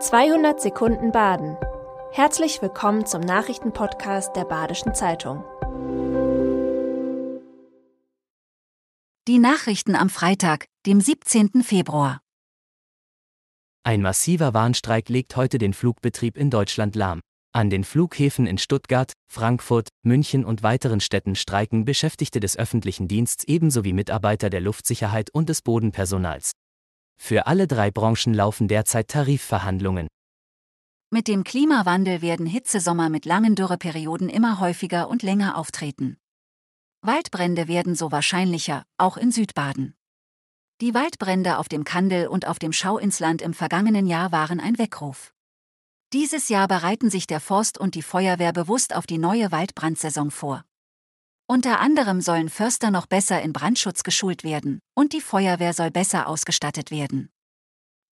[0.00, 1.56] 200 Sekunden Baden.
[2.12, 5.42] Herzlich willkommen zum Nachrichtenpodcast der Badischen Zeitung.
[9.26, 11.64] Die Nachrichten am Freitag, dem 17.
[11.64, 12.20] Februar.
[13.82, 17.20] Ein massiver Warnstreik legt heute den Flugbetrieb in Deutschland lahm.
[17.52, 23.48] An den Flughäfen in Stuttgart, Frankfurt, München und weiteren Städten streiken Beschäftigte des öffentlichen Dienstes
[23.48, 26.52] ebenso wie Mitarbeiter der Luftsicherheit und des Bodenpersonals.
[27.18, 30.08] Für alle drei Branchen laufen derzeit Tarifverhandlungen.
[31.10, 36.16] Mit dem Klimawandel werden Hitzesommer mit langen Dürreperioden immer häufiger und länger auftreten.
[37.02, 39.94] Waldbrände werden so wahrscheinlicher, auch in Südbaden.
[40.80, 45.34] Die Waldbrände auf dem Kandel und auf dem Schauinsland im vergangenen Jahr waren ein Weckruf.
[46.12, 50.64] Dieses Jahr bereiten sich der Forst und die Feuerwehr bewusst auf die neue Waldbrandsaison vor.
[51.50, 56.28] Unter anderem sollen Förster noch besser in Brandschutz geschult werden und die Feuerwehr soll besser
[56.28, 57.30] ausgestattet werden.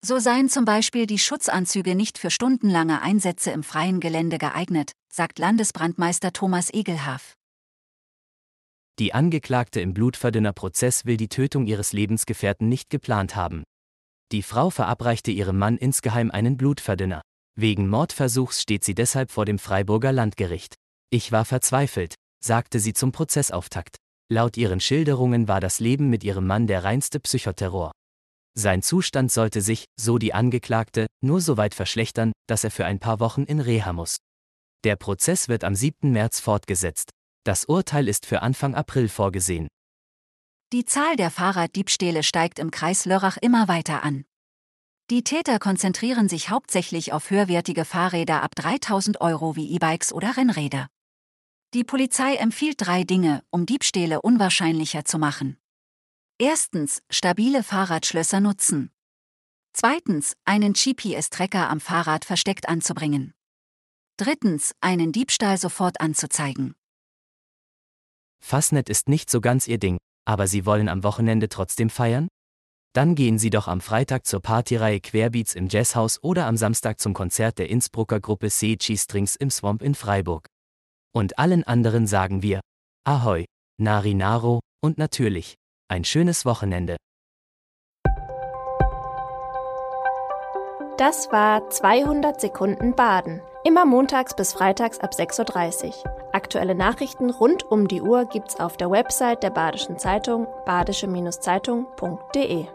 [0.02, 5.38] So seien zum Beispiel die Schutzanzüge nicht für stundenlange Einsätze im freien Gelände geeignet, sagt
[5.38, 7.34] Landesbrandmeister Thomas Egelhaf.
[8.98, 13.64] Die Angeklagte im Blutverdünnerprozess will die Tötung ihres Lebensgefährten nicht geplant haben.
[14.32, 17.20] Die Frau verabreichte ihrem Mann insgeheim einen Blutverdünner.
[17.54, 20.76] Wegen Mordversuchs steht sie deshalb vor dem Freiburger Landgericht.
[21.10, 23.96] Ich war verzweifelt, sagte sie zum Prozessauftakt.
[24.28, 27.92] Laut ihren Schilderungen war das Leben mit ihrem Mann der reinste Psychoterror.
[28.58, 32.98] Sein Zustand sollte sich, so die Angeklagte, nur so weit verschlechtern, dass er für ein
[32.98, 34.16] paar Wochen in Reha muss.
[34.84, 36.10] Der Prozess wird am 7.
[36.10, 37.10] März fortgesetzt.
[37.44, 39.68] Das Urteil ist für Anfang April vorgesehen.
[40.72, 44.24] Die Zahl der Fahrraddiebstähle steigt im Kreis Lörrach immer weiter an.
[45.10, 50.88] Die Täter konzentrieren sich hauptsächlich auf höherwertige Fahrräder ab 3000 Euro wie E-Bikes oder Rennräder.
[51.74, 55.58] Die Polizei empfiehlt drei Dinge, um Diebstähle unwahrscheinlicher zu machen.
[56.38, 58.92] Erstens, stabile Fahrradschlösser nutzen.
[59.72, 63.34] Zweitens, einen GPS-Tracker am Fahrrad versteckt anzubringen.
[64.16, 66.74] Drittens, einen Diebstahl sofort anzuzeigen.
[68.40, 72.28] Fastnet ist nicht so ganz ihr Ding, aber Sie wollen am Wochenende trotzdem feiern?
[72.94, 77.12] Dann gehen Sie doch am Freitag zur Partyreihe Querbeats im Jazzhaus oder am Samstag zum
[77.12, 80.46] Konzert der Innsbrucker Gruppe C Strings im Swamp in Freiburg.
[81.16, 82.60] Und allen anderen sagen wir
[83.06, 83.46] Ahoi,
[83.80, 85.54] Nari Naro und natürlich
[85.88, 86.98] ein schönes Wochenende.
[90.98, 93.40] Das war 200 Sekunden Baden.
[93.64, 95.94] Immer montags bis freitags ab 6.30 Uhr.
[96.34, 102.66] Aktuelle Nachrichten rund um die Uhr gibt's auf der Website der Badischen Zeitung badische-zeitung.de.